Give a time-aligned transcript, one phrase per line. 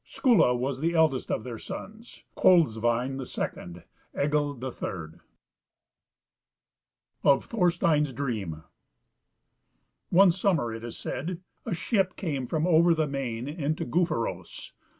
[0.03, 3.83] Skuli was the eldest of their sons, Kollsvein the second,
[4.19, 5.19] Egil the third.
[7.21, 7.31] CHAPTER II.
[7.33, 8.63] Of Thorsteins Dream.
[10.09, 14.71] One summer, it is said, a ship came from over the main into Gufaros.